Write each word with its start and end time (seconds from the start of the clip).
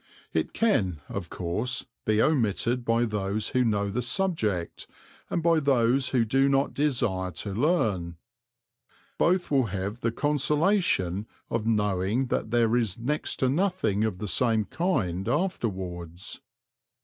It 0.33 0.51
can, 0.51 0.99
of 1.09 1.29
course, 1.29 1.85
be 2.05 2.19
omitted 2.23 2.83
by 2.83 3.05
those 3.05 3.49
who 3.49 3.63
know 3.63 3.91
the 3.91 4.01
subject 4.01 4.87
and 5.29 5.43
by 5.43 5.59
those 5.59 6.09
who 6.09 6.25
do 6.25 6.49
not 6.49 6.73
desire 6.73 7.29
to 7.29 7.53
learn. 7.53 8.17
Both 9.19 9.51
will 9.51 9.67
have 9.67 9.99
the 9.99 10.11
consolation 10.11 11.27
of 11.51 11.67
knowing 11.67 12.25
that 12.29 12.49
there 12.49 12.75
is 12.75 12.97
next 12.97 13.35
to 13.41 13.47
nothing 13.49 14.03
of 14.03 14.17
the 14.17 14.27
same 14.27 14.65
kind 14.65 15.27
afterwards. 15.29 16.41